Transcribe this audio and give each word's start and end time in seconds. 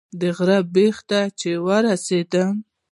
د 0.19 0.21
غره 0.35 0.59
بیخ 0.73 0.97
ته 1.09 1.19
چې 1.39 1.49
ورسېدم. 1.65 2.51